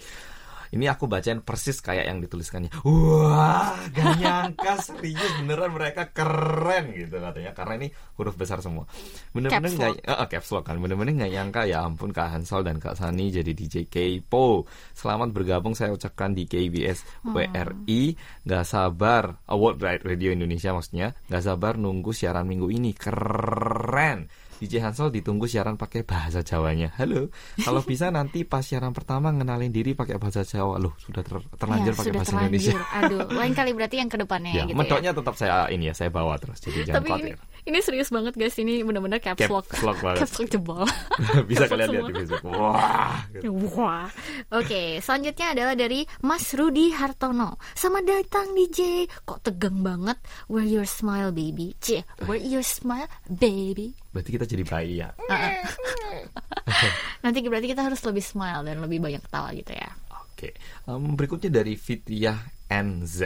[0.69, 2.69] Ini aku bacain persis kayak yang dituliskannya.
[2.85, 7.51] Wah, gak nyangka serius beneran mereka keren gitu katanya.
[7.57, 7.87] Karena ini
[8.21, 8.85] huruf besar semua.
[9.33, 10.77] Bener-bener nggak eh, eh, caps lock kan.
[10.77, 14.69] Bener-bener nggak nyangka ya ampun Kak Hansol dan Kak Sani jadi DJ Kepo.
[14.93, 18.13] Selamat bergabung saya ucapkan di KBS WRI.
[18.45, 21.17] Gak sabar Wide Radio Indonesia maksudnya.
[21.31, 22.93] Gak sabar nunggu siaran minggu ini.
[22.93, 24.48] Keren.
[24.59, 26.91] DJ Hansol ditunggu siaran pakai bahasa Jawanya.
[26.93, 30.75] Halo, kalau bisa nanti pas siaran pertama ngenalin diri pakai bahasa Jawa.
[30.77, 32.51] Loh, sudah ter- terlanjur Ya, pakai sudah bahasa terlanjur.
[32.51, 32.77] Indonesia.
[32.93, 35.17] Aduh, lain kali berarti yang ke depannya Ya, gitu medoknya ya.
[35.17, 36.59] tetap saya ini ya, saya bawa terus.
[36.59, 37.33] Jadi jangan Tapi khawatir.
[37.33, 37.48] ini
[37.81, 39.65] serius banget guys, ini bener-bener caps Caps lock.
[39.83, 40.17] lock banget.
[40.23, 40.85] Caps lock jebol.
[41.49, 42.13] bisa kalian lock lihat di.
[42.23, 42.43] Facebook.
[42.45, 43.15] Wah.
[43.33, 43.49] gitu.
[43.75, 44.07] Wah.
[44.55, 47.57] Oke, selanjutnya adalah dari Mas Rudi Hartono.
[47.73, 49.07] Selamat datang DJ.
[49.23, 50.17] Kok tegang banget?
[50.47, 51.75] Where your smile, baby?
[51.79, 53.93] Cie, where your smile, baby?
[54.09, 55.09] Berarti kita jadi bayi ya.
[57.23, 59.89] Nanti berarti kita harus lebih smile dan lebih banyak ketawa gitu ya.
[60.33, 60.55] Oke,
[60.87, 62.37] Em, berikutnya dari Fitiah
[62.69, 63.19] NZ.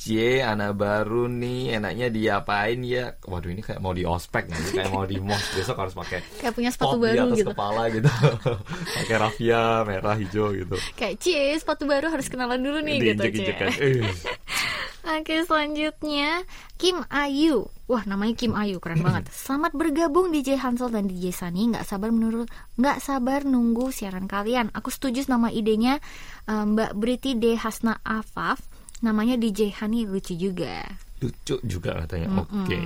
[0.00, 3.12] C, anak baru nih, enaknya diapain ya?
[3.28, 5.44] Waduh, ini kayak mau di ospek nanti, kayak mau di mos.
[5.56, 7.50] Besok harus pakai Kayak punya sepatu pot di baru atas gitu.
[7.52, 8.08] kepala gitu.
[8.96, 10.76] pakai raffia merah hijau gitu.
[10.96, 13.36] Kayak cie, sepatu baru harus kenalan dulu nih gitu, cie.
[13.36, 13.70] Diinjek-injekkan.
[13.84, 14.00] Eh,
[15.20, 16.42] Oke, selanjutnya
[16.80, 17.70] Kim Ayu.
[17.86, 19.30] Wah, namanya Kim Ayu, keren banget.
[19.30, 21.70] Selamat bergabung DJ Hansel dan DJ Sani.
[21.70, 24.74] Nggak sabar menurut, nggak sabar nunggu siaran kalian.
[24.74, 26.02] Aku setuju nama idenya
[26.48, 28.75] eh, Mbak Briti D Hasna Afaf.
[29.06, 30.82] Namanya DJ Hani lucu juga.
[31.16, 32.44] lucu juga katanya.
[32.44, 32.76] Oke.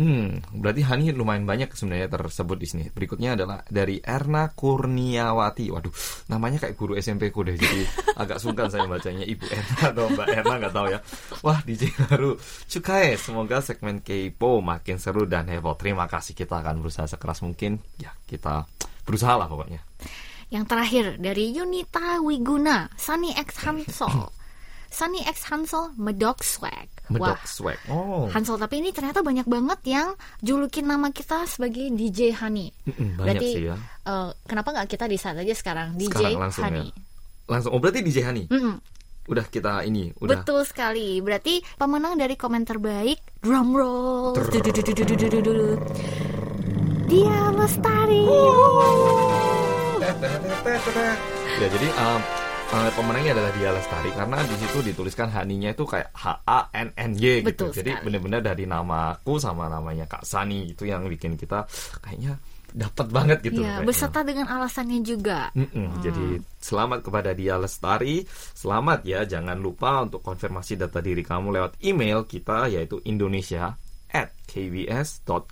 [0.00, 2.84] Hmm, berarti Hani lumayan banyak sebenarnya tersebut di sini.
[2.88, 5.68] Berikutnya adalah dari Erna Kurniawati.
[5.68, 5.92] Waduh,
[6.32, 7.58] namanya kayak guru SMP ku deh.
[7.58, 7.84] Jadi
[8.22, 10.98] agak sungkan saya bacanya Ibu Erna atau Mbak Erna nggak tahu ya.
[11.44, 12.38] Wah, DJ baru.
[12.70, 13.18] Cukai.
[13.18, 15.76] Semoga segmen Kepo makin seru dan heboh.
[15.76, 16.32] Terima kasih.
[16.32, 17.82] Kita akan berusaha sekeras mungkin.
[18.00, 18.64] Ya, kita
[19.04, 19.84] berusaha lah pokoknya.
[20.48, 24.43] Yang terakhir dari Yunita Wiguna, Sunny X Hansol.
[24.94, 26.86] Sunny X Hansol Medok Swag.
[27.10, 27.78] Medok Wah, swag.
[27.90, 28.30] Oh.
[28.30, 32.70] Hansol tapi ini ternyata banyak banget yang julukin nama kita sebagai DJ Hani.
[32.86, 33.76] Mm-mm, banyak Berarti sih ya.
[34.06, 36.78] eh, kenapa nggak kita decide aja sekarang DJ Sekarang langsung Hani?
[36.78, 36.94] ya.
[37.50, 37.70] Langsung.
[37.74, 38.46] Oh, berarti DJ Hani.
[38.46, 38.78] Mm-mm.
[39.24, 41.18] Udah kita ini, udah Betul sekali.
[41.18, 44.38] Berarti pemenang dari komentar baik drum roll.
[47.10, 48.24] Dia Lestari.
[51.60, 56.08] ya jadi um, uh, pemenangnya adalah dia Lestari karena di situ dituliskan Haninya itu kayak
[56.14, 57.68] H A N N Y gitu.
[57.68, 61.68] Betul Jadi benar-benar dari namaku sama namanya Kak Sani itu yang bikin kita
[62.00, 62.40] kayaknya
[62.74, 63.62] dapat banget gitu.
[63.62, 63.86] Ya, kayaknya.
[63.86, 65.54] beserta dengan alasannya juga.
[65.54, 68.26] Mm-mm, Jadi selamat kepada dia Lestari.
[68.54, 73.78] Selamat ya, jangan lupa untuk konfirmasi data diri kamu lewat email kita yaitu indonesia
[74.10, 75.42] at kbs.co.kr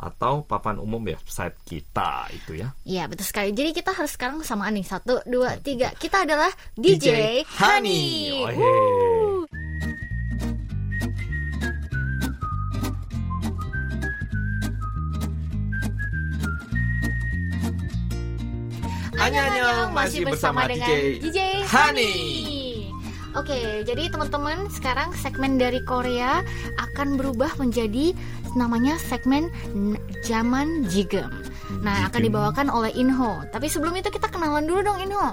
[0.00, 2.72] atau papan umum website kita itu ya.
[2.88, 3.52] Ya, betul sekali.
[3.52, 4.86] Jadi kita harus sekarang samaan nih.
[4.88, 5.92] Satu, dua, tiga.
[5.92, 8.00] Kita adalah DJ, Hani.
[8.40, 8.56] Oh, hey.
[8.56, 9.44] Wuh.
[19.20, 22.59] Annyeong, masih bersama DJ Hani.
[23.38, 26.42] Oke, jadi teman-teman sekarang segmen dari Korea
[26.78, 28.10] akan berubah menjadi
[28.58, 29.50] namanya segmen
[30.26, 31.30] Zaman Jigem.
[31.86, 33.46] Nah, akan dibawakan oleh Inho.
[33.54, 35.30] Tapi sebelum itu kita kenalan dulu dong Inho.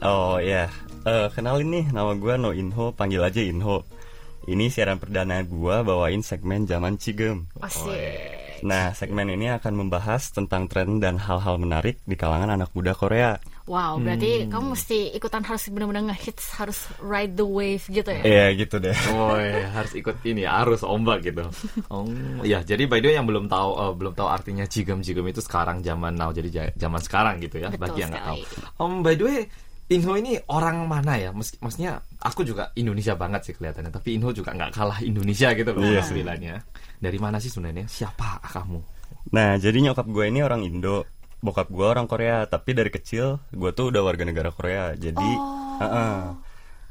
[0.00, 0.68] Oh ya,
[1.06, 3.86] Eh, kenalin nih nama gue No Inho, panggil aja Inho.
[4.42, 7.46] Ini siaran perdana gue bawain segmen Zaman Cigem.
[7.62, 8.66] Asik.
[8.66, 13.38] Nah, segmen ini akan membahas tentang tren dan hal-hal menarik di kalangan anak muda Korea.
[13.66, 14.06] Wow, Hmm.
[14.06, 18.22] berarti kamu mesti ikutan harus benar-benar ngehits, harus ride the wave gitu ya.
[18.22, 18.94] Iya gitu deh.
[19.10, 21.42] Oh iya, harus ikut ini arus ombak gitu.
[21.92, 22.06] Oh
[22.40, 25.38] ya, jadi by the way yang belum tahu eh, belum tahu artinya jigem jigem itu
[25.38, 28.38] sekarang zaman now jadi ja- zaman sekarang gitu ya Betul bagi yang nggak tahu.
[28.78, 29.40] Om by the way
[29.86, 31.30] Inho ini orang mana ya?
[31.30, 35.70] Meski, maksudnya aku juga Indonesia banget sih kelihatannya, tapi Inho juga nggak kalah Indonesia gitu
[35.70, 36.02] loh Iya.
[36.02, 36.54] istilahnya.
[36.98, 37.86] Dari mana sih sebenarnya?
[37.86, 38.82] Siapa kamu?
[39.30, 41.06] Nah, jadi nyokap gue ini orang Indo,
[41.44, 44.94] bokap gue orang Korea, tapi dari kecil gue tuh udah warga negara Korea.
[44.96, 45.30] Jadi,
[45.82, 46.45] heeh.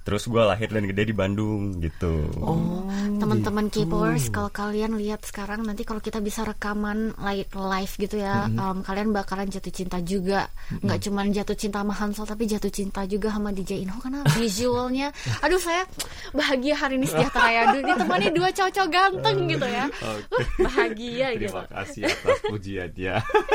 [0.06, 2.30] Terus gue lahir dan gede di Bandung gitu.
[2.38, 2.86] Oh,
[3.18, 8.46] Teman-teman K-popers, kalau kalian lihat sekarang nanti kalau kita bisa rekaman live, live gitu ya,
[8.46, 10.46] em, kalian bakalan jatuh cinta juga.
[10.78, 15.10] Nggak cuma jatuh cinta sama Hansol, tapi jatuh cinta juga sama DJ Inho karena visualnya.
[15.42, 15.90] Aduh saya
[16.38, 17.62] bahagia hari ini sejahtera ya.
[17.74, 19.90] Aduh, ditemani dua cowok ganteng gitu ya.
[20.06, 20.22] Uh,
[20.62, 21.50] bahagia gitu.
[21.50, 23.14] Terima kasih atas pujiannya.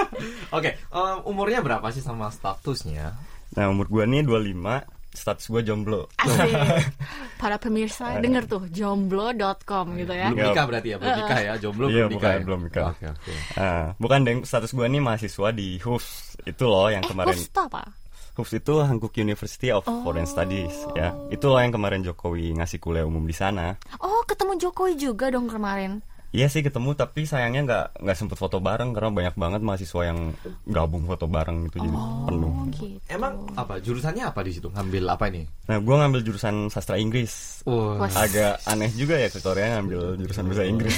[0.58, 3.14] Oke, em, umurnya berapa sih sama statusnya?
[3.54, 6.06] Nah, umur gue nih 25, status gue jomblo.
[6.16, 6.54] Asik.
[7.40, 10.30] Para pemirsa denger tuh jomblo.com gitu ya.
[10.30, 12.16] Belum nikah berarti ya, belum nikah ya, jomblo Iya, belum nikah.
[12.16, 12.44] bukan, ya?
[12.44, 12.84] belum nikah.
[12.90, 13.32] Oke, oke.
[13.54, 16.08] Ah, bukan deng, status gue nih mahasiswa di HUFS.
[16.42, 17.32] Itu loh yang Eh, kemarin.
[17.32, 17.82] host tuh apa?
[18.30, 21.10] HUFS itu Hankook University of Foreign Studies ya.
[21.28, 23.74] Itu loh yang kemarin Jokowi ngasih kuliah umum di sana.
[23.98, 26.00] Oh, ketemu Jokowi juga dong kemarin.
[26.30, 30.30] Iya sih ketemu tapi sayangnya nggak nggak sempet foto bareng karena banyak banget mahasiswa yang
[30.62, 32.52] gabung foto bareng gitu jadi penuh.
[32.54, 33.02] Oh, gitu.
[33.10, 34.70] Emang apa jurusannya apa di situ?
[34.70, 35.42] Ngambil apa ini?
[35.66, 37.66] Nah gue ngambil jurusan sastra Inggris.
[37.66, 38.06] Wah.
[38.14, 40.96] Agak aneh juga ya ke Korea ngambil jurusan bahasa Inggris.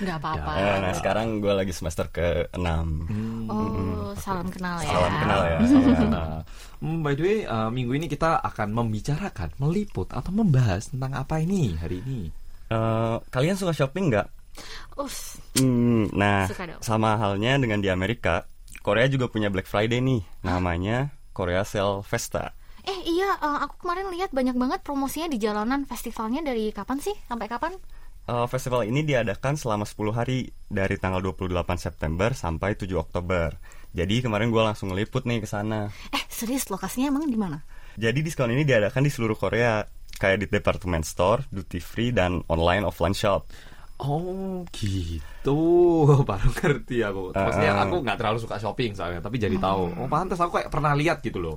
[0.00, 0.52] Nggak apa-apa.
[0.56, 4.88] Nah, nah, sekarang gue lagi semester ke 6 Oh, salam kenal ya.
[4.88, 5.58] Salam kenal ya.
[6.06, 6.40] Nah,
[6.80, 11.42] hmm, by the way, uh, minggu ini kita akan membicarakan, meliput atau membahas tentang apa
[11.42, 12.46] ini hari ini?
[12.66, 14.26] Eh, kalian suka shopping nggak?
[14.96, 16.44] Us, Hmm, nah,
[16.84, 18.44] sama halnya dengan di Amerika,
[18.84, 22.52] Korea juga punya Black Friday nih, namanya Korea Sale Festa.
[22.86, 25.82] eh iya, eh, aku kemarin lihat banyak banget promosinya di jalanan.
[25.90, 27.16] Festivalnya dari kapan sih?
[27.26, 27.74] Sampai kapan?
[28.26, 33.54] Eh, festival ini diadakan selama 10 hari dari tanggal 28 September sampai 7 Oktober.
[33.94, 35.90] Jadi kemarin gue langsung ngeliput nih ke sana.
[36.10, 37.62] Eh, serius lokasinya emang di mana?
[37.96, 39.82] Jadi diskon ini diadakan di seluruh Korea,
[40.18, 43.46] kayak di department store, duty free, dan online offline shop.
[43.96, 45.60] Oh gitu,
[46.28, 47.32] baru ngerti aku.
[47.32, 47.84] Maksudnya Ah.
[47.88, 50.04] aku nggak terlalu suka shopping soalnya, tapi jadi tahu.
[50.04, 51.56] Oh pantas aku kayak pernah lihat gitu loh.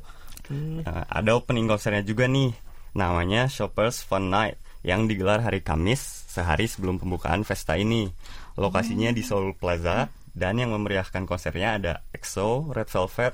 [0.49, 2.49] Nah, ada opening konsernya juga nih,
[2.97, 8.10] namanya Shoppers Fun Night, yang digelar hari Kamis sehari sebelum pembukaan festa ini.
[8.58, 13.34] Lokasinya di Seoul Plaza, dan yang memeriahkan konsernya ada EXO, Red Velvet,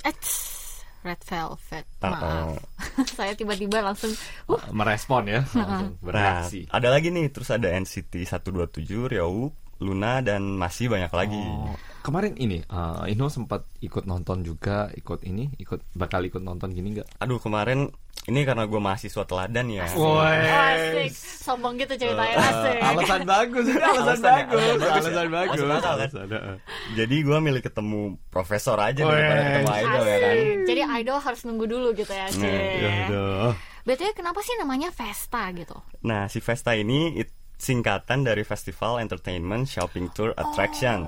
[1.05, 1.85] Red Velvet.
[2.01, 2.57] Ah, Maaf.
[3.17, 4.09] Saya tiba-tiba langsung
[4.49, 6.65] uh, Merespon ya, langsung Nah, bereaksi.
[6.67, 8.81] ada lagi nih, terus ada NCT 127,
[9.13, 11.37] Ryowook, Luna, dan masih banyak lagi.
[11.37, 16.73] Oh, kemarin ini, uh, Ino sempat ikut nonton juga, ikut ini, ikut bakal ikut nonton
[16.73, 17.21] gini nggak?
[17.21, 17.93] Aduh, kemarin
[18.25, 19.85] ini karena gue mahasiswa teladan ya.
[19.85, 21.13] asik.
[21.45, 22.77] Sombong gitu ceritanya asik.
[22.81, 25.29] alasan bagus, ini alasan, Alasan ya, bagus, alasan bagus alasan ya.
[25.29, 25.53] bagus.
[25.53, 26.09] Masuk akal kan?
[26.09, 26.57] Alasan, uh.
[26.97, 29.13] Jadi gue milih ketemu profesor aja Weh.
[29.13, 30.35] daripada ketemu idol ya kan.
[30.65, 32.41] Jadi idol harus nunggu dulu gitu ya, Cek.
[32.75, 33.53] Ya udah.
[33.85, 35.77] BTW kenapa sih namanya Vesta gitu?
[36.01, 41.05] Nah, si Vesta ini it- singkatan dari Festival Entertainment Shopping Tour Attraction.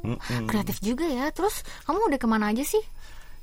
[0.00, 0.46] Mm-mm.
[0.46, 1.32] Kreatif juga ya.
[1.34, 2.80] Terus kamu udah ke mana aja sih?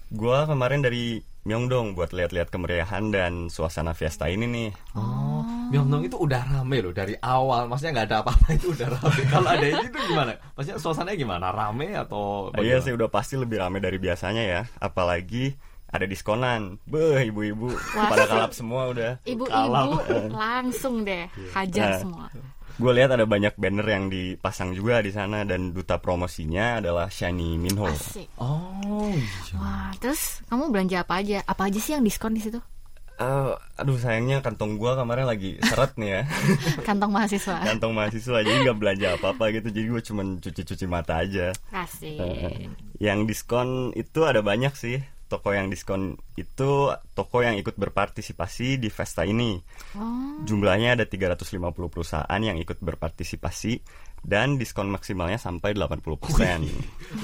[0.08, 4.70] Gua kemarin dari Myeongdong buat lihat-lihat kemeriahan dan suasana fiesta ini nih.
[4.94, 5.42] Oh,
[5.74, 7.66] Myeongdong itu udah rame loh dari awal.
[7.66, 9.22] Maksudnya nggak ada apa-apa itu udah rame.
[9.26, 10.32] Kalau ada ini tuh gimana?
[10.54, 11.50] Maksudnya suasananya gimana?
[11.50, 12.54] Rame atau?
[12.54, 12.86] Iya bagaimana?
[12.86, 14.62] sih udah pasti lebih rame dari biasanya ya.
[14.78, 15.58] Apalagi
[15.90, 16.78] ada diskonan.
[16.86, 19.12] Beh, ibu-ibu pada kalap semua udah.
[19.26, 19.98] Ibu-ibu
[20.30, 21.26] langsung deh
[21.58, 22.00] hajar Nah.
[22.00, 22.26] semua.
[22.76, 27.56] Gue lihat ada banyak banner yang dipasang juga di sana dan duta promosinya adalah Shiny
[27.56, 27.88] Minho.
[27.88, 28.30] Asik.
[28.38, 29.56] Oh, iya.
[29.56, 31.42] Wah, terus kamu belanja apa aja?
[31.44, 32.62] Apa aja sih yang diskon di situ?
[33.16, 36.22] Eh, aduh sayangnya kantong gua kemarin lagi seret nih ya
[36.90, 37.54] Kantong mahasiswa.
[37.62, 42.18] kantong mahasiswa jadi nggak belanja apa-apa gitu jadi gue cuman cuci-cuci mata aja Asik.
[42.18, 46.02] Eh, yang diskon itu ada banyak sih toko yang diskon
[46.36, 46.72] itu
[47.10, 49.56] toko yang ikut berpartisipasi di Vesta ini
[49.92, 51.48] Oh, jumlahnya ada 350
[51.88, 53.80] perusahaan yang ikut berpartisipasi
[54.22, 56.04] dan diskon maksimalnya sampai 80%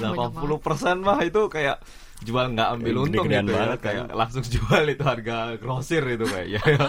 [0.66, 1.78] persen mah itu kayak
[2.18, 3.54] jual nggak ambil Gede-gedean untung gitu ya.
[3.54, 3.86] banget kan.
[3.86, 6.62] kayak langsung jual itu harga grosir itu kayak ya.
[6.66, 6.86] ya.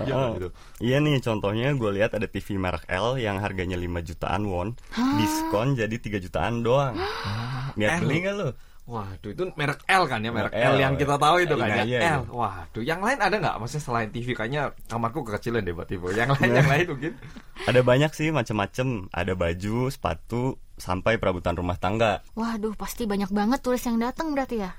[0.00, 0.48] Ya, Oh, gitu.
[0.78, 4.68] Iya nih contohnya gue lihat ada TV merek L yang harganya 5 jutaan won
[5.18, 6.94] diskon jadi 3 jutaan doang
[7.78, 8.00] niat L.
[8.00, 8.48] beli nggak lo?
[8.84, 10.76] Waduh itu merek L kan ya merek L, L.
[10.76, 12.28] yang kita tahu itu kan Iya, ya iya, L.
[12.28, 12.28] iya.
[12.28, 13.56] Waduh yang lain ada nggak?
[13.56, 16.04] Maksudnya selain TV kayaknya kamarku kekecilan deh buat TV.
[16.12, 17.12] Yang lain yang lain mungkin.
[17.64, 19.08] Ada banyak sih macam-macam.
[19.08, 22.20] Ada baju, sepatu, sampai perabotan rumah tangga.
[22.36, 24.76] waduh, pasti banyak banget turis yang datang berarti ya.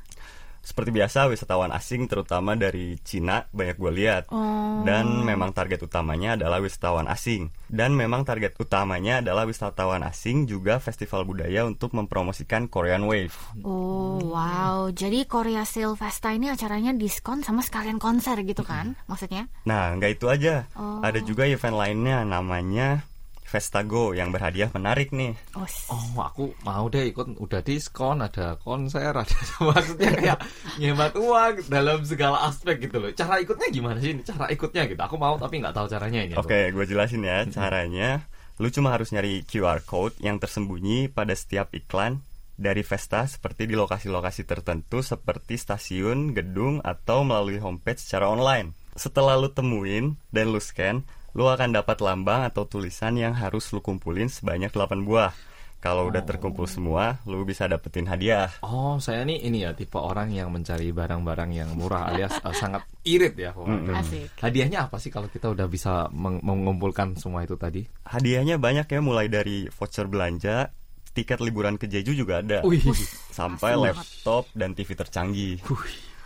[0.65, 4.33] Seperti biasa wisatawan asing terutama dari Cina banyak gue lihat.
[4.33, 4.81] Oh.
[4.81, 7.53] Dan memang target utamanya adalah wisatawan asing.
[7.69, 13.37] Dan memang target utamanya adalah wisatawan asing juga festival budaya untuk mempromosikan Korean Wave.
[13.61, 18.97] Oh wow, jadi Korea Sale Festa ini acaranya diskon sama sekalian konser gitu kan?
[19.05, 19.45] Maksudnya?
[19.69, 20.65] Nah, nggak itu aja.
[20.73, 21.05] Oh.
[21.05, 23.05] Ada juga event lainnya namanya
[23.45, 25.37] Festago yang berhadiah menarik nih.
[25.53, 29.37] Oh, Oh, aku mau deh ikut udah diskon, ada konser, ada
[29.69, 30.39] maksudnya kayak
[30.81, 33.13] ngehemat uang dalam segala aspek gitu loh.
[33.13, 34.17] Cara ikutnya gimana sih?
[34.17, 34.25] ini?
[34.25, 34.97] Cara ikutnya gitu.
[34.97, 36.33] Aku mau tapi nggak tahu caranya ini.
[36.35, 38.25] Oke, gue jelasin ya caranya.
[38.57, 42.23] Lu cuma harus nyari QR code yang tersembunyi pada setiap iklan
[42.55, 48.71] dari Vesta seperti di lokasi-lokasi tertentu seperti stasiun, gedung, atau melalui homepage secara online.
[48.95, 51.03] Setelah lu temuin dan lu scan,
[51.35, 55.35] lu akan dapat lambang atau tulisan yang harus lu kumpulin sebanyak 8 buah.
[55.83, 58.49] Kalau udah terkumpul semua, lu bisa dapetin hadiah.
[58.65, 62.81] Oh, saya nih ini ya tipe orang yang mencari barang-barang yang murah alias eh, sangat
[63.05, 63.53] irit ya.
[63.53, 64.01] Wah.
[64.01, 64.33] asik.
[64.41, 67.85] Hadiahnya apa sih kalau kita udah bisa meng- mengumpulkan semua itu tadi?
[68.01, 70.73] Hadiahnya banyak ya, mulai dari voucher belanja,
[71.13, 72.65] tiket liburan ke Jeju juga ada.
[72.65, 72.81] Wih.
[73.29, 73.83] sampai Asik.
[73.85, 75.61] laptop dan TV tercanggih.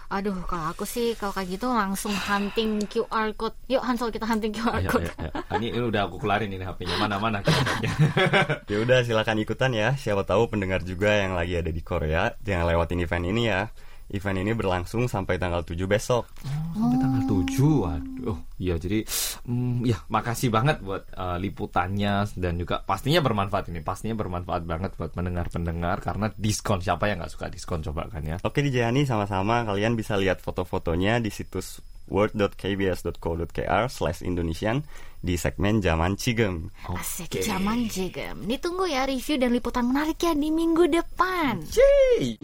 [0.10, 3.54] Aduh, kalau aku sih kalau kayak gitu langsung hunting QR code.
[3.70, 5.06] Yuk Hansol kita hunting QR Ayo, code.
[5.06, 5.32] ayo, ayo.
[5.46, 6.98] Ah, Ini, ini udah aku kelarin ini HP-nya.
[6.98, 7.46] Mana-mana.
[8.70, 9.94] Ya udah silakan ikutan ya.
[9.94, 13.70] Siapa tahu pendengar juga yang lagi ada di Korea jangan lewatin event ini ya.
[14.10, 16.26] Event ini berlangsung sampai tanggal 7 besok.
[16.74, 17.86] Sampai tanggal 7.
[17.86, 18.38] Waduh.
[18.58, 19.06] Iya, jadi
[19.46, 23.86] mm, ya makasih banget buat eh, liputannya dan juga pastinya bermanfaat ini.
[23.86, 26.82] Pastinya bermanfaat banget buat pendengar-pendengar karena diskon.
[26.82, 28.38] Siapa yang nggak suka diskon coba kan ya?
[28.42, 34.82] Oke Dijani sama-sama kalian bisa lihat foto-fotonya di situs word.kbs.co.kr slash Indonesian
[35.22, 36.74] di segmen Zaman Cigem.
[36.90, 37.46] Asik Oke.
[37.46, 38.44] zaman jegem.
[38.50, 41.62] Ditunggu ya review dan liputan menarik ya di minggu depan.
[41.70, 42.40] Yeay.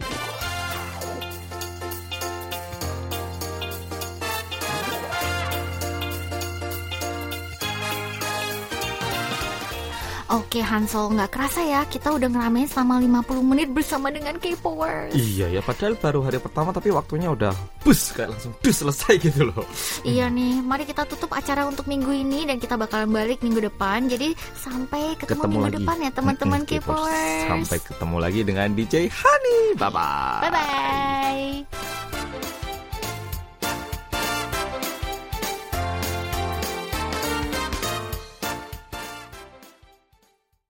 [10.26, 15.14] Oke Hansol, nggak kerasa ya kita udah ngeramein selama 50 menit bersama dengan K-Powers.
[15.14, 17.54] Iya ya, padahal baru hari pertama tapi waktunya udah
[17.86, 19.62] bus kayak langsung dus selesai gitu loh.
[20.02, 24.10] Iya nih, mari kita tutup acara untuk minggu ini dan kita bakalan balik minggu depan.
[24.10, 25.76] Jadi sampai ketemu, minggu lagi.
[25.78, 27.06] depan ya teman-teman Mm-mm, K-popers.
[27.06, 27.46] K-Powers.
[27.46, 29.58] Sampai ketemu lagi dengan DJ Hani.
[29.78, 30.42] Bye bye.
[30.42, 32.65] Bye bye.